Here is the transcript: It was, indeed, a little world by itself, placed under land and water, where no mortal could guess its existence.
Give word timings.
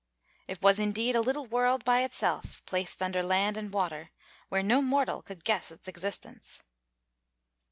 It 0.47 0.63
was, 0.63 0.79
indeed, 0.79 1.15
a 1.15 1.21
little 1.21 1.45
world 1.45 1.85
by 1.85 2.01
itself, 2.01 2.65
placed 2.65 3.03
under 3.03 3.21
land 3.21 3.55
and 3.55 3.71
water, 3.71 4.09
where 4.49 4.63
no 4.63 4.81
mortal 4.81 5.21
could 5.21 5.43
guess 5.43 5.69
its 5.69 5.87
existence. 5.87 6.63